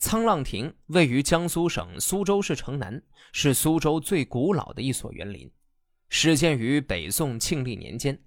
[0.00, 5.48] 沧浪亭位于江苏省苏州市城南，是苏州最古老的一所园林，
[6.08, 8.18] 始建于北宋庆历年间。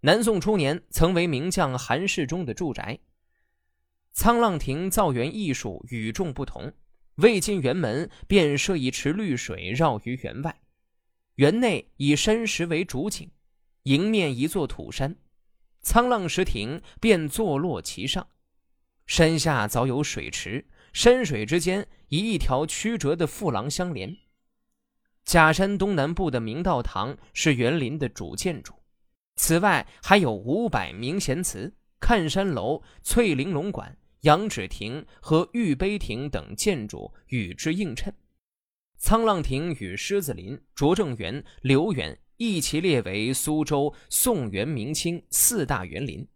[0.00, 2.98] 南宋初年，曾为名将韩世忠的住宅。
[4.16, 6.72] 沧浪亭造园艺术与众不同，
[7.14, 10.60] 未进园门便设一池绿水绕于园外，
[11.36, 13.30] 园内以山石为主景，
[13.84, 15.14] 迎面一座土山，
[15.84, 18.26] 沧浪石亭便坐落其上。
[19.06, 24.16] 山下早有水池，山水之间以一条曲折的复廊相连。
[25.24, 28.74] 假山东南部的明道堂是园林的主建筑。
[29.36, 38.14] 此外，还有五百名贤祠、看山楼、翠玲珑馆、羊脂亭和玉碑亭等建筑与之映衬。
[39.00, 46.28] 沧浪亭与狮子林、拙政园、留园一齐列为苏州宋元明清四大园林。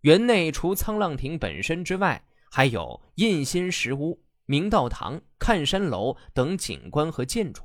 [0.00, 7.62] 园内除沧浪亭本身之外，还有印心石屋、明道堂、看山楼等景观和建筑。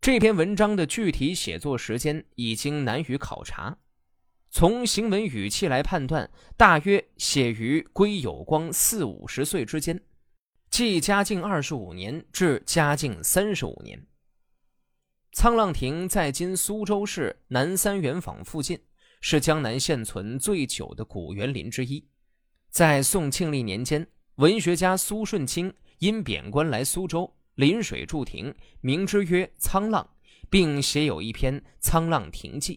[0.00, 3.76] 这篇文章的具体写作时间已经难于考察，
[4.50, 10.02] 从行文语气来判断，大约写于归有光四五十岁之间，
[10.70, 14.06] 即嘉靖二十五年至嘉靖三十五年。
[15.32, 18.80] 沧浪亭在今苏州市南三元坊附近，
[19.20, 22.08] 是江南现存最久的古园林之一。
[22.70, 27.36] 在宋庆历年间，文学家苏舜钦因贬官来苏州。
[27.56, 30.08] 临水筑亭，名之曰《沧浪》，
[30.48, 32.76] 并写有一篇《沧浪亭记》。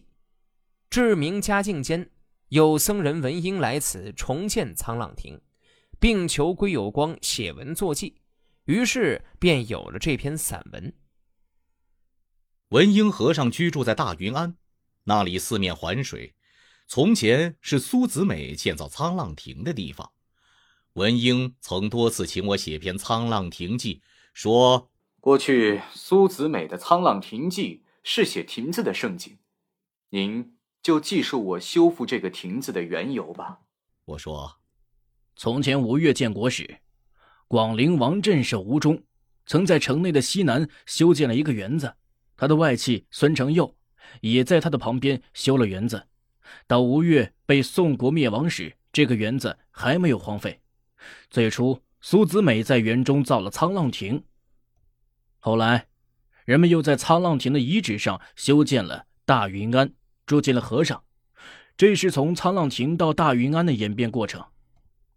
[0.90, 2.10] 至明嘉靖间，
[2.48, 5.40] 有僧人文英来此重建沧浪亭，
[5.98, 8.20] 并求归有光写文作记，
[8.64, 10.92] 于是便有了这篇散文。
[12.68, 14.56] 文英和尚居住在大云庵，
[15.04, 16.34] 那里四面环水，
[16.86, 20.12] 从前是苏子美建造沧浪亭的地方。
[20.94, 23.96] 文英曾多次请我写篇《沧浪亭记》。
[24.32, 24.90] 说
[25.20, 29.38] 过去苏子美的《沧浪亭记》是写亭子的盛景，
[30.10, 33.60] 您就记述我修复这个亭子的缘由吧。
[34.04, 34.60] 我说，
[35.34, 36.78] 从前吴越建国时，
[37.48, 39.02] 广陵王镇守吴中，
[39.46, 41.94] 曾在城内的西南修建了一个园子，
[42.36, 43.74] 他的外戚孙承佑
[44.20, 46.06] 也在他的旁边修了园子。
[46.66, 50.60] 到吴越被宋国灭亡时，这个园子还没有荒废。
[51.30, 51.80] 最初。
[52.06, 54.24] 苏子美在园中造了沧浪亭，
[55.38, 55.86] 后来，
[56.44, 59.94] 人们又在沧浪亭的遗址上修建了大云庵，
[60.26, 61.02] 住进了和尚。
[61.78, 64.44] 这是从沧浪亭到大云庵的演变过程。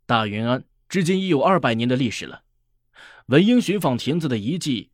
[0.06, 2.44] 大云庵至今已有二百年的历史了。
[3.26, 4.92] 文英寻访亭子的遗迹，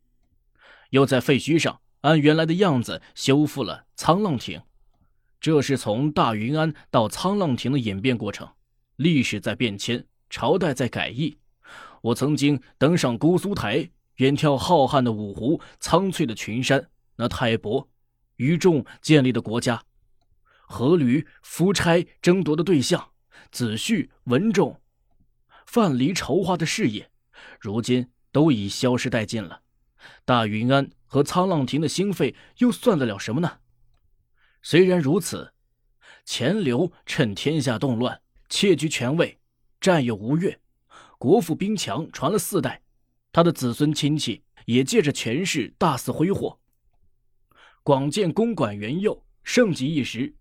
[0.90, 4.60] 又在废墟上按原来的样子修复了沧浪亭。
[5.44, 8.48] 这是从大云庵到沧浪亭的演变过程，
[8.96, 11.36] 历史在变迁，朝代在改易。
[12.00, 16.88] 我曾经登上姑苏台，远眺浩瀚的五湖、苍翠的群山。
[17.16, 17.86] 那泰伯、
[18.36, 19.82] 于仲建立的国家，
[20.66, 23.10] 阖闾、夫差争夺的对象，
[23.52, 24.80] 子胥、文仲、
[25.66, 27.10] 范蠡筹划的事业，
[27.60, 29.60] 如今都已消失殆尽了。
[30.24, 33.58] 大云庵和沧浪亭的兴废，又算得了什么呢？
[34.66, 35.52] 虽然如此，
[36.24, 39.38] 钱镠趁天下动乱，窃居权位，
[39.78, 40.58] 占有吴越。
[41.18, 42.80] 国富兵强，传了四代，
[43.30, 46.58] 他的子孙亲戚也借着权势大肆挥霍，
[47.82, 50.34] 广建公馆园囿，盛极一时。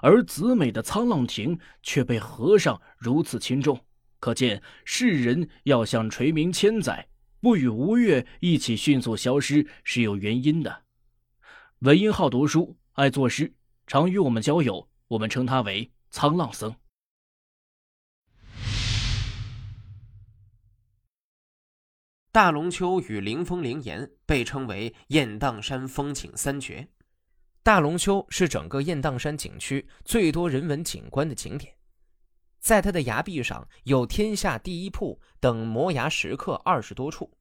[0.00, 3.78] 而子美的沧浪亭却被和尚如此轻重，
[4.18, 7.06] 可见世人要想垂名千载，
[7.42, 10.84] 不与吴越一起迅速消失是有原因的。
[11.80, 13.52] 文英好读书，爱作诗，
[13.86, 16.74] 常与我们交友，我们称他为沧浪僧。
[22.32, 26.86] 大龙湫与灵峰灵岩被称为雁荡山风景三绝。
[27.62, 31.74] 大龙湫是整个雁荡山景区最多人文景观的景点，
[32.58, 37.32] 在它的崖壁上有“天下第一瀑”等摩崖石刻二十多处，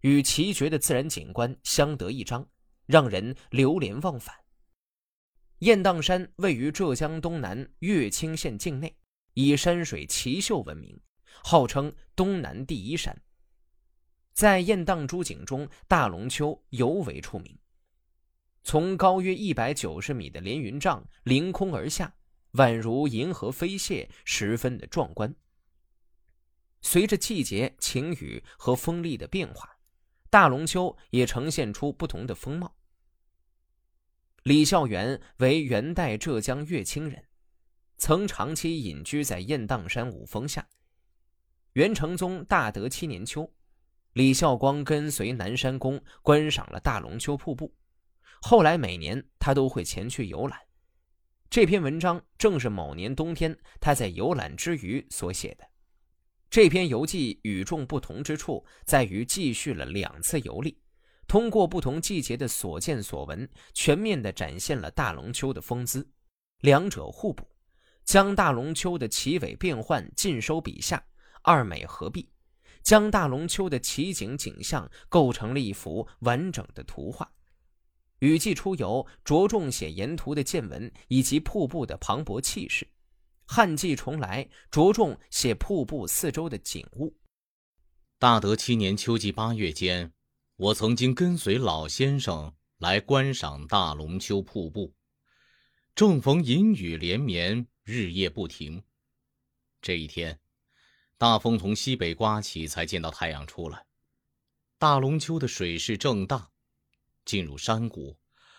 [0.00, 2.48] 与奇绝的自然景观相得益彰，
[2.86, 4.41] 让人流连忘返。
[5.62, 8.96] 雁荡山位于浙江东南乐清县境内，
[9.34, 11.00] 以山水奇秀闻名，
[11.44, 13.22] 号称东南第一山。
[14.32, 17.56] 在雁荡诸景中，大龙湫尤为出名。
[18.64, 22.12] 从高约一百九十米的连云帐凌空而下，
[22.54, 25.32] 宛如银河飞泻，十分的壮观。
[26.80, 29.76] 随着季节、晴雨和风力的变化，
[30.28, 32.74] 大龙湫也呈现出不同的风貌。
[34.44, 37.22] 李孝元为元代浙江乐清人，
[37.96, 40.68] 曾长期隐居在雁荡山五峰下。
[41.74, 43.48] 元成宗大德七年秋，
[44.14, 47.72] 李孝光跟随南山公观赏了大龙湫瀑布。
[48.40, 50.58] 后来每年他都会前去游览。
[51.48, 55.64] 这篇文章正是某年冬天他在游览之余所写的。
[56.50, 60.81] 这篇游记与众不同之处在于继续了两次游历，
[61.32, 66.06] 通过不同季节的所见所闻，全面地展现了大龙湫的风姿，
[66.60, 67.48] 两者互补，
[68.04, 71.02] 将大龙湫的奇伟变幻尽收笔下，
[71.40, 72.28] 二美合璧，
[72.82, 77.26] 将大龙湫的奇景景象构成了一幅完整的图画。
[78.18, 82.86] 雨季出游，着重写沿途的见闻以及瀑布的磅礴气势。
[83.46, 87.16] 旱季重来，着重写瀑布四周的景物。
[88.18, 90.12] 大德七年秋季八月间，
[90.56, 94.94] 我曾经跟随老先生来观赏大龙湫瀑布，
[95.94, 98.82] 正逢阴雨连绵，日夜不停。
[99.80, 100.38] 这一天，
[101.16, 103.86] 大风从西北刮起，才见到太阳出来。
[104.78, 106.50] 大龙湫的水势正大，
[107.24, 108.16] 进入山谷。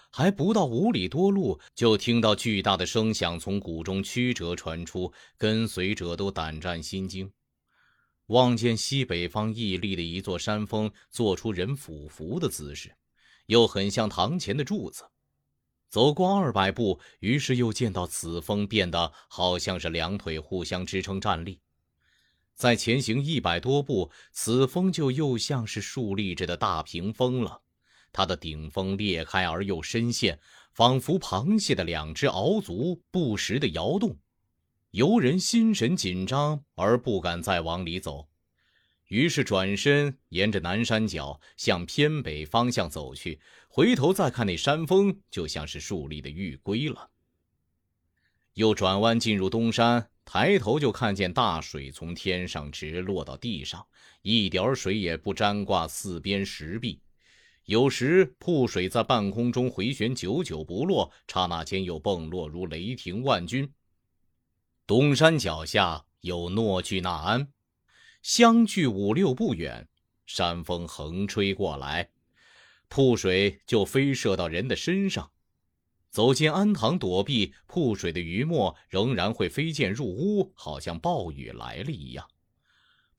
[0.10, 7.31] 还不到五里多路，就听到巨大的声响从谷中曲折传出，跟随者都胆战心惊。
[8.28, 12.96] 望见西北方屹立的一座山峰，做出人俯伏的姿势，
[13.48, 15.04] 又很像堂前的柱子。
[15.90, 21.60] 走过二百步，于是又见到此峰变得好像是两腿互相支撑站立。
[22.56, 27.62] 再前行一百多步，此峰就又像是竖立着的大屏风了。
[28.12, 30.40] 它的顶峰裂开而又深陷，
[30.72, 34.18] 仿佛螃蟹的两只鳌足不时的摇动，
[34.94, 38.28] 游人心神紧张而不敢再往里走，
[39.07, 43.40] 于是转身沿着南山脚向偏北方向走去。
[43.68, 47.10] 回头再看那山峰，就像是竖立的玉龟了。
[48.54, 53.84] 又转弯进入东山，抬头就看见大水从天上直落到地上，
[54.22, 57.01] 一点水也不沾挂四边石壁。
[57.66, 63.74] 有时瀑水在半空中回旋，久久不落，刹那间又迸落如雷霆万钧。
[64.85, 67.47] 东山脚下有诺巨那安，
[68.21, 69.88] 相距五六步远，
[70.25, 72.09] 山风横吹过来，
[72.89, 75.31] 瀑水就飞射到人的身上。
[76.09, 82.27] 走进庵堂躲避瀑水的余墨，仍然会飞溅入屋，好像暴雨来了一样。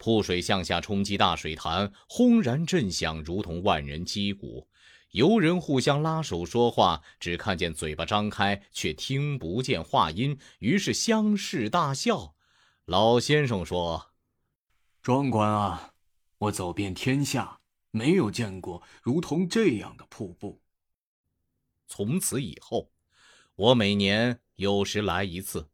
[0.05, 4.69] 瀑水向下冲击大水潭，轰然震响，如同万人击鼓。
[5.13, 12.35] 游人互相拉手说话，只看见嘴巴张开，却听不见话音，于是相视大笑。
[12.85, 14.13] 老先生说
[15.01, 15.95] ：“壮观啊！
[16.37, 17.61] 我走遍天下，
[17.91, 20.61] 没有见过如同这样的瀑布。”
[21.89, 22.93] 从此以后，
[23.55, 25.71] 我每年有时来一次，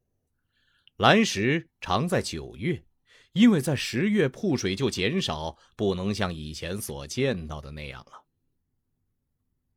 [0.96, 2.84] 来时常在九月。
[3.32, 8.24] 因为在十月瀑水就减少，不能像以前所见到的那样了。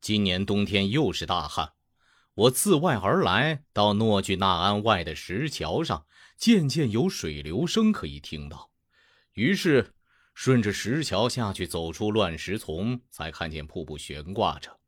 [0.00, 1.72] 今年冬天又是大旱，
[2.34, 6.04] 我自外而来，到诺巨纳安外的石桥上，
[6.36, 8.70] 渐渐有水流声可以听到。
[9.34, 9.94] 于是
[10.34, 14.80] 顺着石桥下去，走出乱石丛，才看见瀑布悬挂着，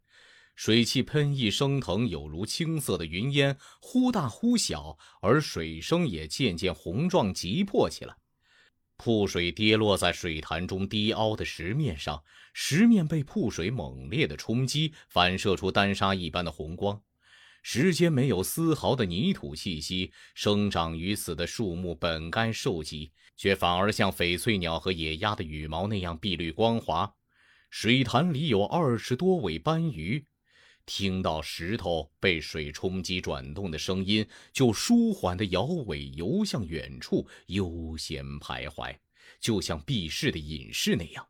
[0.57, 8.17] 水汽喷溢升腾，有如青色的云烟，忽大忽小，而水声也渐渐洪壮急迫起来。
[8.97, 12.23] 瀑水跌落在水潭中低凹的石面上，
[12.55, 17.01] 石面被瀑水猛烈的冲击，反射出丹砂一般的红光。
[17.63, 27.13] 石间没有丝毫的泥土气息，生长于此的树木本该受击，却反而像翡翠鸟和野鸭的羽毛那样碧绿光滑。
[27.69, 30.25] 水潭里有二十多尾斑鱼。
[30.87, 38.97] 听到石头被水冲击转动的声音，就舒缓地摇尾游向远处，悠闲徘徊，
[39.41, 41.27] 就像避世的隐士那样。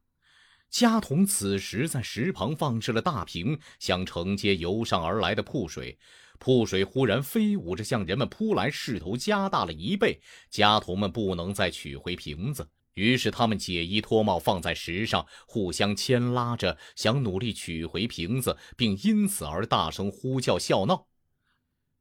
[0.69, 5.99] 家童此时在石旁放置了大瓶，想承接游上而来的瀑水。
[6.39, 10.21] 瀑水忽然飞舞着向人们扑来，势头加大了一倍。
[10.51, 12.69] 家童们不能再取回瓶子。
[12.97, 21.07] 于是他们解衣脱帽，放在石上，互相牵拉着，想努力取回瓶子，并因此而大声呼叫笑闹。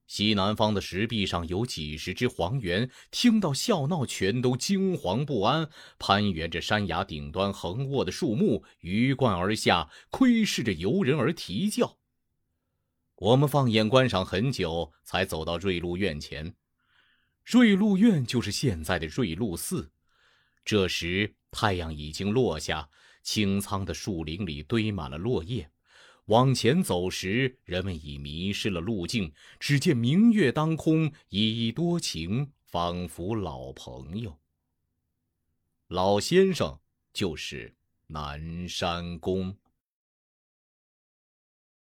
[0.08, 11.98] 西南方的石壁上有几十只黄猿，听到笑闹，全都惊惶不安，攀援着山崖顶端横卧的树木，鱼贯而下，窥视着游人而啼叫。
[13.16, 16.54] 我们放眼观赏很久，才走到瑞鹿院前。
[17.44, 19.92] 瑞鹿院就是现在的瑞鹿寺。
[20.66, 22.90] 这时，太阳已经落下，
[23.22, 25.70] 清苍的树林里堆满了落叶。
[26.26, 29.32] 往前走时，人们已迷失了路径。
[29.60, 34.40] 只见明月当空，依依多情，仿佛老朋友。
[35.90, 36.80] 老先生
[37.14, 37.76] 就是
[38.08, 39.56] 南山公。